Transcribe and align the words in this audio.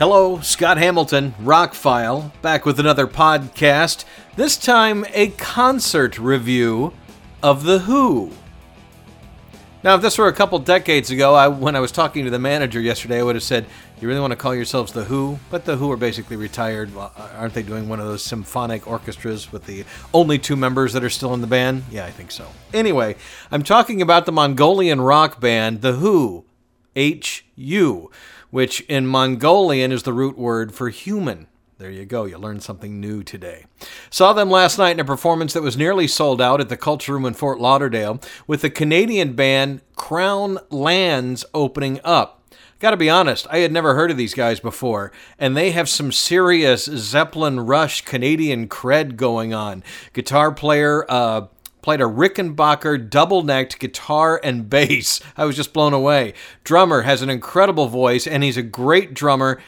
Hello, 0.00 0.40
Scott 0.40 0.76
Hamilton, 0.76 1.36
Rockfile, 1.40 2.32
back 2.42 2.66
with 2.66 2.80
another 2.80 3.06
podcast. 3.06 4.04
This 4.34 4.56
time, 4.56 5.06
a 5.14 5.28
concert 5.28 6.18
review 6.18 6.92
of 7.44 7.62
The 7.62 7.78
Who. 7.78 8.32
Now, 9.84 9.94
if 9.94 10.02
this 10.02 10.18
were 10.18 10.26
a 10.26 10.32
couple 10.32 10.58
decades 10.58 11.12
ago, 11.12 11.36
I, 11.36 11.46
when 11.46 11.76
I 11.76 11.80
was 11.80 11.92
talking 11.92 12.24
to 12.24 12.30
the 12.32 12.40
manager 12.40 12.80
yesterday, 12.80 13.20
I 13.20 13.22
would 13.22 13.36
have 13.36 13.44
said, 13.44 13.66
You 14.00 14.08
really 14.08 14.20
want 14.20 14.32
to 14.32 14.36
call 14.36 14.52
yourselves 14.52 14.90
The 14.90 15.04
Who? 15.04 15.38
But 15.48 15.64
The 15.64 15.76
Who 15.76 15.92
are 15.92 15.96
basically 15.96 16.36
retired. 16.36 16.92
Well, 16.92 17.12
aren't 17.36 17.54
they 17.54 17.62
doing 17.62 17.88
one 17.88 18.00
of 18.00 18.06
those 18.06 18.24
symphonic 18.24 18.88
orchestras 18.88 19.52
with 19.52 19.64
the 19.66 19.84
only 20.12 20.40
two 20.40 20.56
members 20.56 20.92
that 20.94 21.04
are 21.04 21.10
still 21.10 21.34
in 21.34 21.40
the 21.40 21.46
band? 21.46 21.84
Yeah, 21.88 22.04
I 22.04 22.10
think 22.10 22.32
so. 22.32 22.48
Anyway, 22.72 23.14
I'm 23.52 23.62
talking 23.62 24.02
about 24.02 24.26
the 24.26 24.32
Mongolian 24.32 25.00
rock 25.00 25.38
band, 25.38 25.82
The 25.82 25.92
Who. 25.92 26.46
H 26.96 27.44
U 27.56 28.10
which 28.54 28.82
in 28.82 29.04
Mongolian 29.04 29.90
is 29.90 30.04
the 30.04 30.12
root 30.12 30.38
word 30.38 30.72
for 30.72 30.88
human. 30.88 31.48
There 31.78 31.90
you 31.90 32.04
go, 32.04 32.24
you 32.24 32.38
learned 32.38 32.62
something 32.62 33.00
new 33.00 33.24
today. 33.24 33.64
Saw 34.10 34.32
them 34.32 34.48
last 34.48 34.78
night 34.78 34.92
in 34.92 35.00
a 35.00 35.04
performance 35.04 35.52
that 35.54 35.62
was 35.64 35.76
nearly 35.76 36.06
sold 36.06 36.40
out 36.40 36.60
at 36.60 36.68
the 36.68 36.76
Culture 36.76 37.14
Room 37.14 37.24
in 37.24 37.34
Fort 37.34 37.58
Lauderdale 37.58 38.20
with 38.46 38.62
the 38.62 38.70
Canadian 38.70 39.32
band 39.32 39.80
Crown 39.96 40.60
Lands 40.70 41.44
opening 41.52 41.98
up. 42.04 42.44
Gotta 42.78 42.96
be 42.96 43.10
honest, 43.10 43.48
I 43.50 43.58
had 43.58 43.72
never 43.72 43.96
heard 43.96 44.12
of 44.12 44.16
these 44.16 44.34
guys 44.34 44.60
before, 44.60 45.10
and 45.36 45.56
they 45.56 45.72
have 45.72 45.88
some 45.88 46.12
serious 46.12 46.84
Zeppelin 46.84 47.58
Rush 47.58 48.02
Canadian 48.02 48.68
cred 48.68 49.16
going 49.16 49.52
on. 49.52 49.82
Guitar 50.12 50.52
player, 50.52 51.04
uh, 51.08 51.46
played 51.84 52.00
a 52.00 52.04
Rickenbacker 52.04 53.10
double 53.10 53.42
necked 53.42 53.78
guitar 53.78 54.40
and 54.42 54.70
bass. 54.70 55.20
I 55.36 55.44
was 55.44 55.54
just 55.54 55.74
blown 55.74 55.92
away. 55.92 56.32
Drummer 56.64 57.02
has 57.02 57.20
an 57.20 57.28
incredible 57.28 57.88
voice 57.88 58.26
and 58.26 58.42
he's 58.42 58.56
a 58.56 58.62
great 58.62 59.12
drummer. 59.12 59.60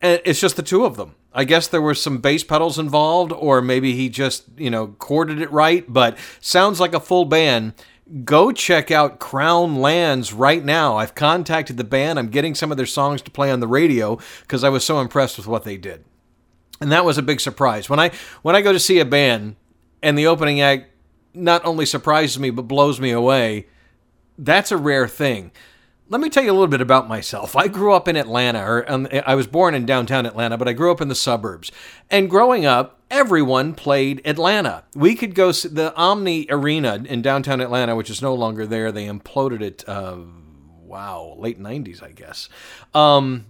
Eh, 0.00 0.18
it's 0.24 0.40
just 0.40 0.56
the 0.56 0.62
two 0.62 0.86
of 0.86 0.96
them. 0.96 1.14
I 1.34 1.44
guess 1.44 1.68
there 1.68 1.82
were 1.82 1.94
some 1.94 2.18
bass 2.18 2.42
pedals 2.44 2.78
involved, 2.78 3.30
or 3.30 3.60
maybe 3.60 3.92
he 3.92 4.08
just, 4.08 4.44
you 4.56 4.70
know, 4.70 4.96
chorded 4.98 5.38
it 5.42 5.52
right, 5.52 5.84
but 5.86 6.16
sounds 6.40 6.80
like 6.80 6.94
a 6.94 7.00
full 7.00 7.26
band. 7.26 7.74
Go 8.24 8.50
check 8.50 8.90
out 8.90 9.18
Crown 9.18 9.76
Lands 9.76 10.32
right 10.32 10.64
now. 10.64 10.96
I've 10.96 11.14
contacted 11.14 11.76
the 11.76 11.84
band. 11.84 12.18
I'm 12.18 12.30
getting 12.30 12.54
some 12.54 12.70
of 12.70 12.78
their 12.78 12.86
songs 12.86 13.20
to 13.22 13.30
play 13.30 13.50
on 13.50 13.60
the 13.60 13.68
radio 13.68 14.18
because 14.40 14.64
I 14.64 14.70
was 14.70 14.82
so 14.82 15.00
impressed 15.00 15.36
with 15.36 15.46
what 15.46 15.64
they 15.64 15.76
did. 15.76 16.06
And 16.80 16.90
that 16.90 17.04
was 17.04 17.18
a 17.18 17.22
big 17.22 17.40
surprise. 17.40 17.90
When 17.90 18.00
I 18.00 18.12
when 18.40 18.56
I 18.56 18.62
go 18.62 18.72
to 18.72 18.80
see 18.80 18.98
a 18.98 19.04
band, 19.04 19.56
and 20.02 20.18
the 20.18 20.26
opening 20.26 20.60
act 20.60 20.90
not 21.34 21.64
only 21.64 21.86
surprises 21.86 22.38
me 22.38 22.50
but 22.50 22.62
blows 22.62 23.00
me 23.00 23.10
away, 23.10 23.66
that's 24.38 24.72
a 24.72 24.76
rare 24.76 25.08
thing. 25.08 25.52
Let 26.08 26.20
me 26.20 26.30
tell 26.30 26.44
you 26.44 26.50
a 26.50 26.52
little 26.52 26.68
bit 26.68 26.80
about 26.80 27.08
myself. 27.08 27.56
I 27.56 27.66
grew 27.66 27.92
up 27.92 28.06
in 28.06 28.16
Atlanta, 28.16 28.60
or 28.60 28.90
um, 28.90 29.08
I 29.26 29.34
was 29.34 29.48
born 29.48 29.74
in 29.74 29.86
downtown 29.86 30.24
Atlanta, 30.24 30.56
but 30.56 30.68
I 30.68 30.72
grew 30.72 30.92
up 30.92 31.00
in 31.00 31.08
the 31.08 31.16
suburbs. 31.16 31.72
And 32.08 32.30
growing 32.30 32.64
up, 32.64 33.00
everyone 33.10 33.74
played 33.74 34.22
Atlanta. 34.24 34.84
We 34.94 35.16
could 35.16 35.34
go 35.34 35.50
to 35.50 35.68
the 35.68 35.92
Omni 35.96 36.46
Arena 36.48 37.02
in 37.08 37.22
downtown 37.22 37.60
Atlanta, 37.60 37.96
which 37.96 38.08
is 38.08 38.22
no 38.22 38.34
longer 38.34 38.66
there. 38.66 38.92
They 38.92 39.06
imploded 39.06 39.62
it. 39.62 39.88
Uh, 39.88 40.18
wow, 40.84 41.34
late 41.38 41.60
'90s, 41.60 42.00
I 42.04 42.12
guess. 42.12 42.48
Um, 42.94 43.46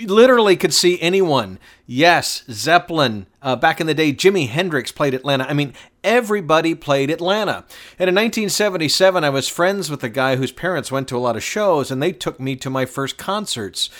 literally 0.00 0.56
could 0.56 0.74
see 0.74 1.00
anyone. 1.00 1.58
Yes, 1.86 2.44
Zeppelin. 2.50 3.26
Uh, 3.42 3.56
back 3.56 3.80
in 3.80 3.86
the 3.86 3.94
day, 3.94 4.12
Jimi 4.12 4.48
Hendrix 4.48 4.92
played 4.92 5.14
Atlanta. 5.14 5.44
I 5.44 5.52
mean, 5.52 5.74
everybody 6.02 6.74
played 6.74 7.10
Atlanta. 7.10 7.64
And 7.98 8.08
in 8.08 8.14
1977, 8.14 9.24
I 9.24 9.30
was 9.30 9.48
friends 9.48 9.90
with 9.90 10.02
a 10.02 10.08
guy 10.08 10.36
whose 10.36 10.52
parents 10.52 10.90
went 10.90 11.08
to 11.08 11.16
a 11.16 11.18
lot 11.18 11.36
of 11.36 11.42
shows, 11.42 11.90
and 11.90 12.02
they 12.02 12.12
took 12.12 12.40
me 12.40 12.56
to 12.56 12.70
my 12.70 12.86
first 12.86 13.16
concerts. 13.18 13.90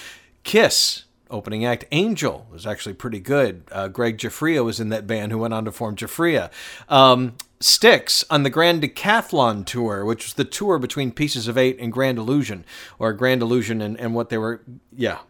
Kiss, 0.45 1.05
opening 1.30 1.64
act 1.64 1.84
Angel 1.92 2.46
was 2.51 2.67
actually 2.67 2.95
pretty 2.95 3.20
good. 3.20 3.64
Uh, 3.73 3.89
Greg 3.89 4.18
Giuffria 4.18 4.64
was 4.64 4.80
in 4.80 4.89
that 4.90 5.07
band 5.07 5.33
who 5.33 5.39
went 5.39 5.55
on 5.55 5.64
to 5.64 5.73
form 5.73 5.96
Giuffria. 5.96 6.51
Um, 6.89 7.34
Styx 7.61 8.24
on 8.29 8.42
the 8.42 8.51
Grand 8.51 8.83
Decathlon 8.83 9.64
Tour, 9.64 10.05
which 10.05 10.24
was 10.24 10.34
the 10.34 10.45
tour 10.45 10.79
between 10.79 11.13
Pieces 11.13 11.48
of 11.48 11.57
Eight 11.57 11.79
and 11.80 11.92
Grand 11.92 12.18
Illusion, 12.18 12.64
or 12.98 13.13
Grand 13.14 13.40
Illusion 13.40 13.80
and, 13.80 13.98
and 13.98 14.14
what 14.14 14.29
they 14.29 14.36
were, 14.36 14.63
yeah, 14.95 15.20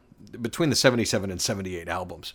between 0.43 0.71
the 0.71 0.77
77 0.77 1.31
and 1.31 1.41
78 1.41 1.89
albums. 1.89 2.35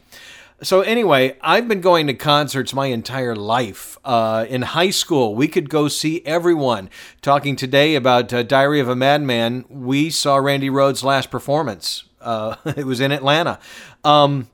So 0.61 0.81
anyway, 0.81 1.37
I've 1.41 1.69
been 1.69 1.79
going 1.79 2.07
to 2.07 2.13
concerts 2.13 2.73
my 2.73 2.87
entire 2.87 3.35
life. 3.35 3.97
Uh, 4.03 4.45
in 4.49 4.61
high 4.63 4.89
school, 4.89 5.33
we 5.33 5.47
could 5.47 5.69
go 5.69 5.87
see 5.87 6.21
everyone. 6.25 6.89
Talking 7.21 7.55
today 7.55 7.95
about 7.95 8.33
uh, 8.33 8.43
Diary 8.43 8.81
of 8.81 8.89
a 8.89 8.95
Madman, 8.95 9.63
we 9.69 10.09
saw 10.09 10.35
Randy 10.35 10.69
Rhoads' 10.69 11.01
last 11.01 11.31
performance. 11.31 12.03
Uh, 12.19 12.57
it 12.65 12.85
was 12.85 12.99
in 12.99 13.13
Atlanta. 13.13 13.57
Um, 14.03 14.49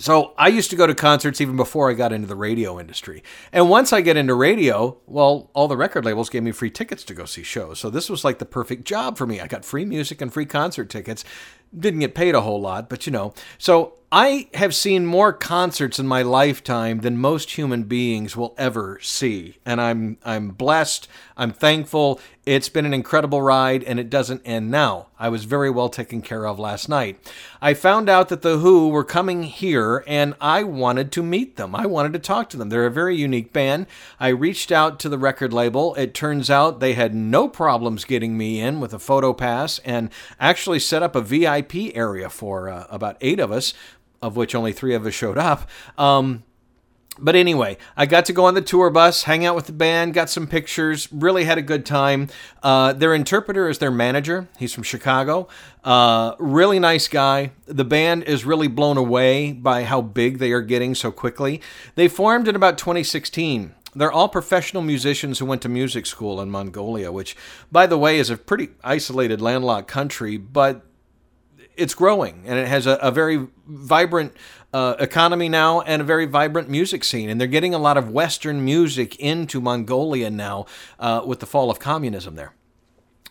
so 0.00 0.32
I 0.38 0.48
used 0.48 0.70
to 0.70 0.76
go 0.76 0.86
to 0.86 0.94
concerts 0.94 1.42
even 1.42 1.56
before 1.56 1.90
I 1.90 1.92
got 1.92 2.10
into 2.10 2.26
the 2.26 2.34
radio 2.34 2.80
industry. 2.80 3.22
And 3.52 3.68
once 3.68 3.92
I 3.92 4.00
get 4.00 4.16
into 4.16 4.34
radio, 4.34 4.96
well, 5.06 5.50
all 5.52 5.68
the 5.68 5.76
record 5.76 6.06
labels 6.06 6.30
gave 6.30 6.42
me 6.42 6.52
free 6.52 6.70
tickets 6.70 7.04
to 7.04 7.14
go 7.14 7.26
see 7.26 7.42
shows. 7.42 7.78
So 7.78 7.90
this 7.90 8.08
was 8.08 8.24
like 8.24 8.38
the 8.38 8.46
perfect 8.46 8.84
job 8.84 9.18
for 9.18 9.26
me. 9.26 9.40
I 9.40 9.46
got 9.46 9.62
free 9.62 9.84
music 9.84 10.22
and 10.22 10.32
free 10.32 10.46
concert 10.46 10.88
tickets. 10.88 11.22
Didn't 11.76 12.00
get 12.00 12.14
paid 12.14 12.34
a 12.34 12.40
whole 12.40 12.60
lot, 12.60 12.88
but 12.88 13.06
you 13.06 13.12
know. 13.12 13.32
So 13.58 13.94
I 14.12 14.48
have 14.54 14.74
seen 14.74 15.06
more 15.06 15.32
concerts 15.32 16.00
in 16.00 16.08
my 16.08 16.22
lifetime 16.22 17.00
than 17.00 17.16
most 17.16 17.52
human 17.52 17.84
beings 17.84 18.36
will 18.36 18.56
ever 18.58 18.98
see, 19.00 19.58
and 19.64 19.80
I'm 19.80 20.18
I'm 20.24 20.48
blessed. 20.48 21.06
I'm 21.36 21.52
thankful. 21.52 22.20
It's 22.44 22.68
been 22.68 22.86
an 22.86 22.94
incredible 22.94 23.40
ride, 23.40 23.84
and 23.84 24.00
it 24.00 24.10
doesn't 24.10 24.42
end 24.44 24.70
now. 24.70 25.08
I 25.18 25.28
was 25.28 25.44
very 25.44 25.70
well 25.70 25.88
taken 25.88 26.22
care 26.22 26.46
of 26.46 26.58
last 26.58 26.88
night. 26.88 27.20
I 27.62 27.74
found 27.74 28.08
out 28.08 28.30
that 28.30 28.42
the 28.42 28.58
Who 28.58 28.88
were 28.88 29.04
coming 29.04 29.44
here, 29.44 30.02
and 30.06 30.34
I 30.40 30.64
wanted 30.64 31.12
to 31.12 31.22
meet 31.22 31.56
them. 31.56 31.74
I 31.74 31.86
wanted 31.86 32.12
to 32.14 32.18
talk 32.18 32.48
to 32.50 32.56
them. 32.56 32.70
They're 32.70 32.86
a 32.86 32.90
very 32.90 33.14
unique 33.14 33.52
band. 33.52 33.86
I 34.18 34.28
reached 34.28 34.72
out 34.72 34.98
to 35.00 35.08
the 35.08 35.18
record 35.18 35.52
label. 35.52 35.94
It 35.94 36.14
turns 36.14 36.50
out 36.50 36.80
they 36.80 36.94
had 36.94 37.14
no 37.14 37.46
problems 37.46 38.04
getting 38.04 38.36
me 38.36 38.60
in 38.60 38.80
with 38.80 38.92
a 38.92 38.98
photo 38.98 39.32
pass, 39.32 39.78
and 39.80 40.10
actually 40.40 40.80
set 40.80 41.02
up 41.02 41.14
a 41.14 41.20
VIP 41.20 41.59
area 41.94 42.28
for 42.28 42.68
uh, 42.68 42.86
about 42.90 43.16
eight 43.20 43.40
of 43.40 43.52
us 43.52 43.74
of 44.22 44.36
which 44.36 44.54
only 44.54 44.72
three 44.72 44.94
of 44.94 45.06
us 45.06 45.14
showed 45.14 45.38
up. 45.38 45.68
Um, 45.98 46.44
but 47.18 47.36
anyway, 47.36 47.76
I 47.96 48.06
got 48.06 48.24
to 48.26 48.32
go 48.32 48.46
on 48.46 48.54
the 48.54 48.62
tour 48.62 48.88
bus, 48.88 49.24
hang 49.24 49.44
out 49.44 49.54
with 49.54 49.66
the 49.66 49.72
band, 49.72 50.14
got 50.14 50.30
some 50.30 50.46
pictures, 50.46 51.08
really 51.12 51.44
had 51.44 51.58
a 51.58 51.62
good 51.62 51.84
time. 51.84 52.28
Uh, 52.62 52.94
their 52.94 53.14
interpreter 53.14 53.68
is 53.68 53.78
their 53.78 53.90
manager. 53.90 54.48
He's 54.58 54.72
from 54.72 54.84
Chicago. 54.84 55.48
Uh, 55.84 56.34
really 56.38 56.78
nice 56.78 57.08
guy. 57.08 57.52
The 57.66 57.84
band 57.84 58.24
is 58.24 58.44
really 58.44 58.68
blown 58.68 58.96
away 58.96 59.52
by 59.52 59.84
how 59.84 60.00
big 60.00 60.38
they 60.38 60.52
are 60.52 60.62
getting 60.62 60.94
so 60.94 61.10
quickly. 61.10 61.60
They 61.94 62.08
formed 62.08 62.48
in 62.48 62.56
about 62.56 62.78
2016. 62.78 63.74
They're 63.94 64.12
all 64.12 64.28
professional 64.28 64.82
musicians 64.82 65.40
who 65.40 65.46
went 65.46 65.62
to 65.62 65.68
music 65.68 66.06
school 66.06 66.40
in 66.40 66.48
Mongolia, 66.48 67.10
which, 67.10 67.36
by 67.72 67.86
the 67.86 67.98
way, 67.98 68.18
is 68.18 68.30
a 68.30 68.36
pretty 68.36 68.68
isolated, 68.84 69.40
landlocked 69.42 69.88
country, 69.88 70.36
but 70.36 70.86
it's 71.80 71.94
growing 71.94 72.42
and 72.46 72.58
it 72.58 72.68
has 72.68 72.86
a, 72.86 72.94
a 72.96 73.10
very 73.10 73.48
vibrant 73.66 74.34
uh, 74.72 74.94
economy 74.98 75.48
now 75.48 75.80
and 75.80 76.02
a 76.02 76.04
very 76.04 76.26
vibrant 76.26 76.68
music 76.68 77.02
scene. 77.04 77.28
And 77.30 77.40
they're 77.40 77.48
getting 77.48 77.74
a 77.74 77.78
lot 77.78 77.96
of 77.96 78.10
Western 78.10 78.64
music 78.64 79.16
into 79.16 79.60
Mongolia 79.60 80.30
now 80.30 80.66
uh, 80.98 81.22
with 81.24 81.40
the 81.40 81.46
fall 81.46 81.70
of 81.70 81.78
communism 81.78 82.36
there. 82.36 82.54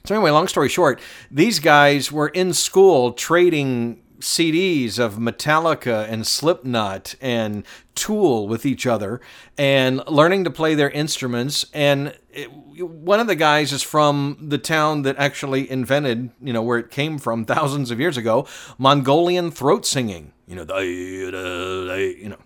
So, 0.06 0.16
anyway, 0.16 0.32
long 0.32 0.48
story 0.48 0.70
short, 0.70 1.02
these 1.30 1.60
guys 1.60 2.12
were 2.12 2.30
in 2.30 2.54
school 2.54 3.14
trading 3.14 4.02
CDs 4.20 5.00
of 5.00 5.16
Metallica 5.16 6.08
and 6.10 6.26
Slipknot 6.26 7.16
and 7.22 7.66
Tool 7.96 8.48
with 8.48 8.66
each 8.66 8.86
other 8.86 9.20
and 9.58 10.02
learning 10.08 10.44
to 10.46 10.50
play 10.50 10.76
their 10.76 10.90
instruments. 10.90 11.66
And 11.74 12.18
it, 12.32 12.52
one 12.52 13.20
of 13.20 13.28
the 13.28 13.36
guys 13.36 13.74
is 13.74 13.84
from 13.84 14.38
the 14.40 14.58
town 14.58 15.02
that 15.04 15.18
actually 15.18 15.70
invented, 15.70 16.32
you 16.42 16.54
know, 16.54 16.62
where 16.62 16.78
it 16.78 16.92
came 16.92 17.18
from 17.18 17.46
thousands 17.46 17.92
of 17.92 18.00
years 18.00 18.18
ago, 18.18 18.48
Mongolian 18.78 19.52
throat 19.52 19.86
singing. 19.86 20.34
You 20.48 20.56
know, 20.56 20.64
they, 20.64 20.86
you 20.88 22.30
know. 22.30 22.38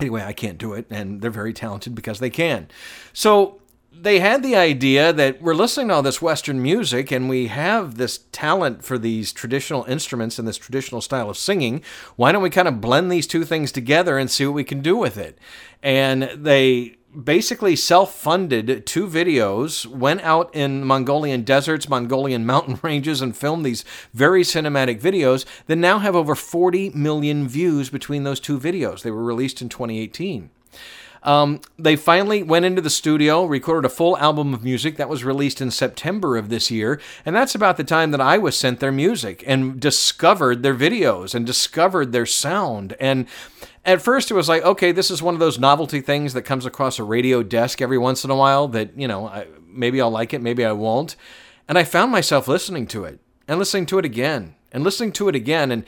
Anyway, 0.00 0.22
I 0.22 0.32
can't 0.32 0.58
do 0.58 0.74
it, 0.74 0.86
and 0.90 1.20
they're 1.20 1.30
very 1.30 1.52
talented 1.52 1.94
because 1.94 2.20
they 2.20 2.30
can. 2.30 2.68
So 3.12 3.60
they 4.00 4.20
had 4.20 4.42
the 4.42 4.56
idea 4.56 5.12
that 5.12 5.42
we're 5.42 5.54
listening 5.54 5.88
to 5.88 5.94
all 5.94 6.02
this 6.02 6.22
Western 6.22 6.62
music 6.62 7.10
and 7.10 7.28
we 7.28 7.48
have 7.48 7.96
this 7.96 8.20
talent 8.32 8.84
for 8.84 8.98
these 8.98 9.32
traditional 9.32 9.84
instruments 9.84 10.38
and 10.38 10.46
this 10.46 10.58
traditional 10.58 11.00
style 11.00 11.30
of 11.30 11.36
singing. 11.36 11.82
Why 12.16 12.32
don't 12.32 12.42
we 12.42 12.50
kind 12.50 12.68
of 12.68 12.80
blend 12.80 13.10
these 13.10 13.26
two 13.26 13.44
things 13.44 13.72
together 13.72 14.18
and 14.18 14.30
see 14.30 14.46
what 14.46 14.54
we 14.54 14.64
can 14.64 14.80
do 14.80 14.96
with 14.96 15.16
it? 15.16 15.38
And 15.82 16.24
they 16.34 16.96
basically 17.24 17.74
self 17.76 18.14
funded 18.14 18.86
two 18.86 19.06
videos, 19.06 19.86
went 19.86 20.20
out 20.22 20.54
in 20.54 20.84
Mongolian 20.84 21.42
deserts, 21.42 21.88
Mongolian 21.88 22.46
mountain 22.46 22.78
ranges, 22.82 23.20
and 23.20 23.36
filmed 23.36 23.64
these 23.64 23.84
very 24.14 24.42
cinematic 24.42 25.00
videos 25.00 25.44
that 25.66 25.76
now 25.76 25.98
have 25.98 26.14
over 26.14 26.34
40 26.34 26.90
million 26.90 27.48
views 27.48 27.90
between 27.90 28.24
those 28.24 28.40
two 28.40 28.58
videos. 28.58 29.02
They 29.02 29.10
were 29.10 29.24
released 29.24 29.62
in 29.62 29.68
2018. 29.68 30.50
Um, 31.22 31.60
they 31.78 31.96
finally 31.96 32.42
went 32.42 32.64
into 32.64 32.80
the 32.80 32.90
studio, 32.90 33.44
recorded 33.44 33.86
a 33.86 33.92
full 33.92 34.16
album 34.18 34.54
of 34.54 34.64
music 34.64 34.96
that 34.96 35.08
was 35.08 35.24
released 35.24 35.60
in 35.60 35.70
September 35.70 36.36
of 36.36 36.48
this 36.48 36.70
year, 36.70 37.00
and 37.26 37.34
that's 37.34 37.54
about 37.54 37.76
the 37.76 37.84
time 37.84 38.10
that 38.12 38.20
I 38.20 38.38
was 38.38 38.56
sent 38.56 38.80
their 38.80 38.92
music 38.92 39.42
and 39.46 39.80
discovered 39.80 40.62
their 40.62 40.74
videos 40.74 41.34
and 41.34 41.44
discovered 41.44 42.12
their 42.12 42.26
sound. 42.26 42.94
And 43.00 43.26
at 43.84 44.02
first, 44.02 44.30
it 44.30 44.34
was 44.34 44.48
like, 44.48 44.62
okay, 44.62 44.92
this 44.92 45.10
is 45.10 45.22
one 45.22 45.34
of 45.34 45.40
those 45.40 45.58
novelty 45.58 46.00
things 46.00 46.34
that 46.34 46.42
comes 46.42 46.66
across 46.66 46.98
a 46.98 47.04
radio 47.04 47.42
desk 47.42 47.80
every 47.80 47.98
once 47.98 48.24
in 48.24 48.30
a 48.30 48.36
while 48.36 48.68
that, 48.68 48.98
you 48.98 49.08
know, 49.08 49.28
I, 49.28 49.46
maybe 49.66 50.00
I'll 50.00 50.10
like 50.10 50.34
it, 50.34 50.42
maybe 50.42 50.64
I 50.64 50.72
won't. 50.72 51.16
And 51.68 51.78
I 51.78 51.84
found 51.84 52.12
myself 52.12 52.48
listening 52.48 52.86
to 52.88 53.04
it 53.04 53.20
and 53.46 53.58
listening 53.58 53.86
to 53.86 53.98
it 53.98 54.04
again 54.04 54.54
and 54.72 54.84
listening 54.84 55.12
to 55.12 55.28
it 55.28 55.34
again. 55.34 55.70
And 55.70 55.84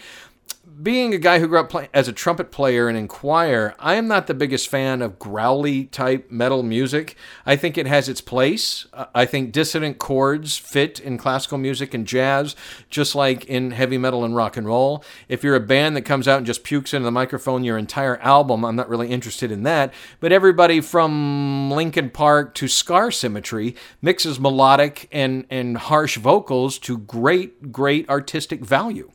being 0.82 1.15
a 1.15 1.19
guy 1.19 1.38
who 1.38 1.49
grew 1.49 1.61
up 1.61 1.69
play, 1.69 1.88
as 1.93 2.09
a 2.09 2.12
trumpet 2.12 2.50
player 2.50 2.88
and 2.88 2.97
in 2.97 3.09
choir, 3.09 3.75
I 3.79 3.94
am 3.94 4.09
not 4.09 4.27
the 4.27 4.35
biggest 4.35 4.69
fan 4.69 5.03
of 5.03 5.19
growly 5.19 5.85
type 5.85 6.31
metal 6.31 6.62
music. 6.62 7.17
I 7.44 7.56
think 7.56 7.77
it 7.77 7.87
has 7.87 8.09
its 8.09 8.21
place. 8.21 8.87
I 9.15 9.27
think 9.27 9.53
dissonant 9.53 9.99
chords 9.99 10.56
fit 10.56 11.00
in 11.00 11.19
classical 11.19 11.59
music 11.59 11.94
and 11.94 12.06
jazz, 12.06 12.56
just 12.88 13.15
like 13.15 13.44
in 13.44 13.73
heavy 13.73 13.99
metal 13.99 14.25
and 14.25 14.35
rock 14.35 14.56
and 14.56 14.67
roll. 14.67 15.05
If 15.29 15.44
you're 15.44 15.56
a 15.56 15.61
band 15.61 15.97
that 15.97 16.03
comes 16.03 16.27
out 16.27 16.38
and 16.38 16.47
just 16.47 16.65
pukes 16.65 16.94
into 16.94 17.05
the 17.05 17.11
microphone 17.11 17.65
your 17.65 17.79
entire 17.79 18.17
album, 18.19 18.65
I'm 18.65 18.76
not 18.76 18.88
really 18.88 19.09
interested 19.09 19.50
in 19.50 19.62
that. 19.65 19.93
But 20.21 20.33
everybody 20.33 20.81
from 20.81 21.71
Linkin 21.71 22.11
Park 22.11 22.55
to 22.55 22.69
Scar 22.69 23.11
Symmetry 23.11 23.75
mixes 24.00 24.41
melodic 24.41 25.09
and, 25.12 25.47
and 25.50 25.76
harsh 25.76 26.17
vocals 26.17 26.79
to 26.81 26.99
great, 26.99 27.73
great 27.73 28.09
artistic 28.09 28.61
value. 28.65 29.11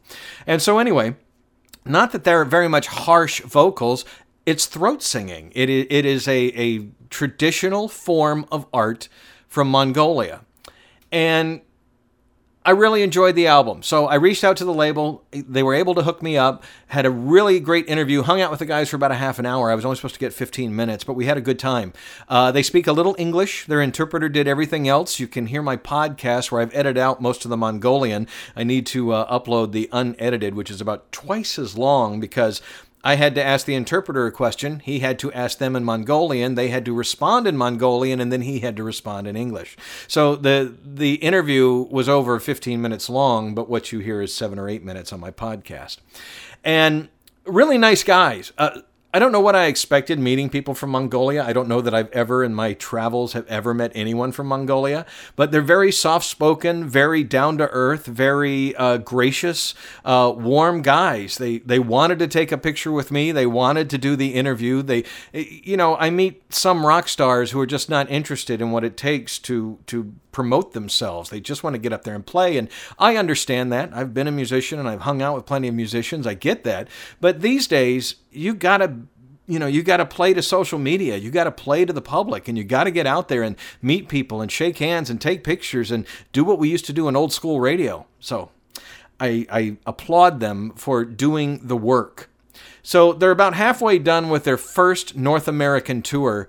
And 0.46 0.62
so, 0.62 0.78
anyway, 0.78 1.16
not 1.86 2.12
that 2.12 2.24
they're 2.24 2.46
very 2.46 2.68
much 2.68 2.88
harsh 2.88 3.42
vocals, 3.42 4.06
it's 4.46 4.66
throat 4.66 5.02
singing. 5.02 5.52
It, 5.56 5.70
it 5.70 6.06
is 6.06 6.28
a, 6.28 6.48
a 6.56 6.88
traditional 7.10 7.88
form 7.88 8.46
of 8.52 8.66
art 8.74 9.08
from 9.48 9.70
Mongolia. 9.70 10.42
And 11.12 11.62
I 12.66 12.72
really 12.72 13.04
enjoyed 13.04 13.36
the 13.36 13.46
album. 13.46 13.84
So 13.84 14.08
I 14.08 14.16
reached 14.16 14.44
out 14.44 14.58
to 14.58 14.66
the 14.66 14.74
label. 14.74 15.24
They 15.32 15.62
were 15.62 15.76
able 15.76 15.94
to 15.94 16.02
hook 16.02 16.24
me 16.24 16.36
up, 16.36 16.64
had 16.88 17.06
a 17.06 17.12
really 17.12 17.60
great 17.60 17.88
interview, 17.88 18.24
hung 18.24 18.42
out 18.42 18.50
with 18.50 18.58
the 18.58 18.66
guys 18.66 18.90
for 18.90 18.96
about 18.96 19.12
a 19.12 19.16
half 19.16 19.38
an 19.38 19.46
hour. 19.46 19.70
I 19.70 19.76
was 19.76 19.86
only 19.86 19.98
supposed 19.98 20.16
to 20.16 20.20
get 20.20 20.34
15 20.34 20.76
minutes, 20.76 21.04
but 21.04 21.14
we 21.14 21.26
had 21.26 21.38
a 21.38 21.42
good 21.42 21.60
time. 21.60 21.94
Uh, 22.28 22.52
they 22.52 22.64
speak 22.64 22.88
a 22.88 22.92
little 22.92 23.16
English. 23.20 23.68
Their 23.68 23.82
interpreter 23.82 24.30
did 24.30 24.48
everything 24.48 24.88
else. 24.88 25.20
You 25.20 25.28
can 25.28 25.46
hear 25.46 25.62
my 25.62 25.78
podcast 25.78 26.52
where 26.52 26.60
I've 26.60 26.74
edited 26.74 26.98
out 26.98 27.22
most 27.22 27.46
of 27.46 27.50
the 27.50 27.58
Mongolian. 27.58 28.28
I 28.56 28.64
need 28.64 28.88
to 28.88 29.12
uh, 29.12 29.40
upload 29.40 29.72
the 29.72 29.88
unedited, 29.92 30.56
which 30.56 30.72
is 30.72 30.82
about 30.82 31.12
twice 31.12 31.60
as 31.60 31.78
long 31.78 32.20
because 32.20 32.64
I 33.06 33.16
had 33.16 33.36
to 33.36 33.44
ask 33.44 33.68
the 33.68 33.76
interpreter 33.76 34.26
a 34.26 34.32
question. 34.32 34.80
He 34.80 35.00
had 35.00 35.20
to 35.20 35.32
ask 35.32 35.60
them 35.60 35.76
in 35.76 35.84
Mongolian. 35.84 36.56
They 36.56 36.70
had 36.70 36.84
to 36.86 36.94
respond 36.94 37.46
in 37.46 37.56
Mongolian, 37.56 38.20
and 38.20 38.32
then 38.32 38.42
he 38.42 38.62
had 38.62 38.76
to 38.78 38.84
respond 38.84 39.28
in 39.28 39.36
English. 39.36 39.78
So 40.08 40.36
the 40.36 40.76
the 40.84 41.14
interview 41.16 41.86
was 41.92 42.10
over 42.10 42.40
15 42.40 42.82
minutes 42.82 43.08
long, 43.08 43.54
but 43.54 43.70
what 43.70 43.92
you 43.92 44.00
hear 44.00 44.24
is 44.24 44.34
seven 44.34 44.58
or 44.58 44.68
eight 44.68 44.84
minutes 44.84 45.14
on 45.14 45.20
my 45.20 45.30
podcast. 45.30 45.98
And 46.64 47.10
really 47.46 47.78
nice 47.78 48.04
guys. 48.04 48.52
Uh, 48.58 48.82
I 49.16 49.20
don't 49.20 49.32
know 49.32 49.40
what 49.40 49.56
I 49.56 49.68
expected 49.68 50.20
meeting 50.20 50.50
people 50.50 50.76
from 50.76 50.90
Mongolia. 50.90 51.42
I 51.42 51.54
don't 51.54 51.70
know 51.70 51.80
that 51.80 51.94
I've 51.94 52.12
ever 52.12 52.44
in 52.44 52.54
my 52.54 52.74
travels 52.74 53.32
have 53.32 53.48
ever 53.48 53.74
met 53.74 53.94
anyone 53.96 54.34
from 54.34 54.48
Mongolia, 54.48 55.06
but 55.38 55.54
they're 55.54 55.62
very 55.62 55.90
soft 55.90 56.26
spoken, 56.26 56.90
very 56.90 57.24
down 57.24 57.58
to 57.60 57.70
earth, 57.70 58.08
very 58.08 58.76
uh, 58.76 58.98
gracious, 58.98 59.74
uh, 60.04 60.34
warm 60.36 60.82
guys. 60.82 61.38
They 61.38 61.60
they 61.60 61.80
wanted 61.80 62.20
to 62.20 62.28
take 62.28 62.52
a 62.52 62.58
picture 62.58 62.92
with 62.92 63.10
me. 63.10 63.32
They 63.32 63.46
wanted 63.46 63.90
to 63.92 63.98
do 63.98 64.18
the 64.18 64.34
interview. 64.34 64.82
They, 64.82 65.06
you 65.32 65.78
know, 65.78 65.96
I 65.96 66.10
meet 66.10 66.54
some 66.54 66.86
rock 66.86 67.08
stars 67.08 67.52
who 67.52 67.60
are 67.62 67.66
just 67.66 67.90
not 67.90 68.12
interested 68.12 68.60
in 68.60 68.72
what 68.72 68.84
it 68.84 68.98
takes 68.98 69.40
to 69.40 69.80
to 69.88 70.14
promote 70.36 70.74
themselves. 70.74 71.30
They 71.30 71.40
just 71.40 71.64
want 71.64 71.76
to 71.76 71.78
get 71.78 71.94
up 71.94 72.04
there 72.04 72.14
and 72.14 72.26
play. 72.26 72.58
And 72.58 72.68
I 73.00 73.16
understand 73.16 73.72
that. 73.72 73.94
I've 73.94 74.14
been 74.14 74.28
a 74.28 74.34
musician 74.34 74.80
and 74.80 74.90
I've 74.90 75.04
hung 75.04 75.22
out 75.22 75.34
with 75.34 75.46
plenty 75.46 75.70
of 75.70 75.74
musicians. 75.74 76.28
I 76.28 76.34
get 76.34 76.66
that. 76.66 76.90
But 77.22 77.40
these 77.40 77.68
days, 77.68 78.16
you 78.36 78.54
got 78.54 78.78
to 78.78 78.98
you 79.48 79.60
know, 79.60 79.68
you 79.68 79.84
got 79.84 79.98
to 79.98 80.06
play 80.06 80.34
to 80.34 80.42
social 80.42 80.80
media. 80.80 81.18
You 81.18 81.30
got 81.30 81.44
to 81.44 81.52
play 81.52 81.86
to 81.86 81.94
the 81.94 82.02
public 82.02 82.48
and 82.48 82.58
you 82.58 82.64
got 82.64 82.86
to 82.86 82.92
get 82.92 83.06
out 83.06 83.28
there 83.28 83.44
and 83.44 83.56
meet 83.82 84.10
people 84.10 84.42
and 84.42 84.52
shake 84.52 84.80
hands 84.80 85.10
and 85.10 85.22
take 85.22 85.44
pictures 85.44 85.92
and 85.92 86.06
do 86.32 86.44
what 86.44 86.58
we 86.58 86.70
used 86.70 86.86
to 86.86 86.94
do 86.94 87.08
in 87.08 87.16
old 87.16 87.32
school 87.32 87.60
radio. 87.60 88.08
So 88.20 88.50
I, 89.20 89.46
I 89.52 89.78
applaud 89.86 90.40
them 90.40 90.72
for 90.76 91.06
doing 91.06 91.60
the 91.68 91.78
work. 91.78 92.30
So 92.82 93.14
they're 93.14 93.32
about 93.32 93.56
halfway 93.56 94.00
done 94.00 94.30
with 94.30 94.44
their 94.44 94.58
first 94.58 95.16
North 95.16 95.48
American 95.48 96.02
tour. 96.02 96.48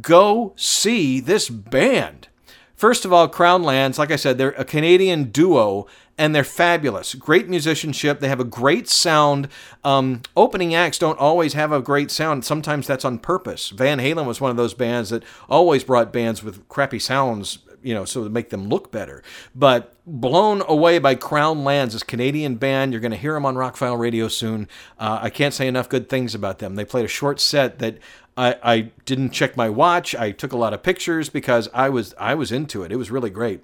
Go 0.00 0.52
see 0.56 1.20
this 1.20 1.48
band. 1.48 2.28
First 2.74 3.04
of 3.04 3.12
all, 3.12 3.28
Crown 3.28 3.62
Lands, 3.62 3.98
like 3.98 4.10
I 4.10 4.16
said, 4.16 4.38
they're 4.38 4.50
a 4.50 4.64
Canadian 4.64 5.30
duo 5.30 5.86
and 6.18 6.34
they're 6.34 6.44
fabulous. 6.44 7.14
Great 7.14 7.48
musicianship. 7.48 8.20
They 8.20 8.28
have 8.28 8.40
a 8.40 8.44
great 8.44 8.88
sound. 8.88 9.48
Um, 9.82 10.22
opening 10.36 10.74
acts 10.74 10.98
don't 10.98 11.18
always 11.18 11.54
have 11.54 11.72
a 11.72 11.80
great 11.80 12.10
sound. 12.10 12.44
Sometimes 12.44 12.86
that's 12.86 13.04
on 13.04 13.18
purpose. 13.18 13.70
Van 13.70 13.98
Halen 13.98 14.26
was 14.26 14.40
one 14.40 14.50
of 14.50 14.56
those 14.56 14.74
bands 14.74 15.10
that 15.10 15.24
always 15.48 15.84
brought 15.84 16.12
bands 16.12 16.42
with 16.42 16.68
crappy 16.68 16.98
sounds, 16.98 17.58
you 17.82 17.94
know, 17.94 18.04
so 18.04 18.24
to 18.24 18.30
make 18.30 18.50
them 18.50 18.68
look 18.68 18.92
better. 18.92 19.22
But 19.54 19.94
blown 20.06 20.62
away 20.68 20.98
by 20.98 21.14
Crown 21.14 21.64
Lands, 21.64 21.94
this 21.94 22.02
Canadian 22.02 22.56
band. 22.56 22.92
You're 22.92 23.00
going 23.00 23.12
to 23.12 23.16
hear 23.16 23.34
them 23.34 23.46
on 23.46 23.54
Rockfile 23.54 23.98
Radio 23.98 24.28
soon. 24.28 24.68
Uh, 24.98 25.20
I 25.22 25.30
can't 25.30 25.54
say 25.54 25.66
enough 25.66 25.88
good 25.88 26.08
things 26.08 26.34
about 26.34 26.58
them. 26.58 26.74
They 26.74 26.84
played 26.84 27.04
a 27.04 27.08
short 27.08 27.40
set 27.40 27.78
that 27.78 27.98
I, 28.36 28.56
I 28.62 28.80
didn't 29.06 29.30
check 29.30 29.56
my 29.56 29.68
watch. 29.68 30.14
I 30.14 30.32
took 30.32 30.52
a 30.52 30.56
lot 30.56 30.74
of 30.74 30.82
pictures 30.82 31.28
because 31.28 31.68
I 31.72 31.88
was 31.88 32.14
I 32.18 32.34
was 32.34 32.52
into 32.52 32.82
it. 32.82 32.92
It 32.92 32.96
was 32.96 33.10
really 33.10 33.30
great. 33.30 33.62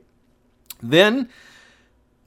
Then 0.82 1.28